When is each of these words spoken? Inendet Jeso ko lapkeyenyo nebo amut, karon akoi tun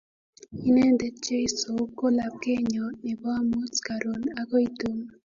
Inendet 0.67 1.15
Jeso 1.25 1.71
ko 1.97 2.05
lapkeyenyo 2.17 2.85
nebo 3.03 3.25
amut, 3.39 3.73
karon 3.87 4.21
akoi 4.41 4.67
tun 4.79 4.99